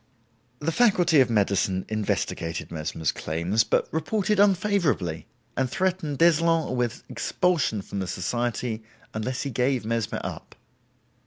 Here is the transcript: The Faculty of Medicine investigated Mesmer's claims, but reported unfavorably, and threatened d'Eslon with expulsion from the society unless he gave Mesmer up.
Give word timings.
The 0.57 0.71
Faculty 0.71 1.19
of 1.19 1.29
Medicine 1.29 1.85
investigated 1.87 2.71
Mesmer's 2.71 3.11
claims, 3.11 3.63
but 3.63 3.87
reported 3.93 4.39
unfavorably, 4.39 5.27
and 5.55 5.69
threatened 5.69 6.17
d'Eslon 6.17 6.75
with 6.75 7.03
expulsion 7.07 7.83
from 7.83 7.99
the 7.99 8.07
society 8.07 8.81
unless 9.13 9.43
he 9.43 9.51
gave 9.51 9.85
Mesmer 9.85 10.19
up. 10.23 10.55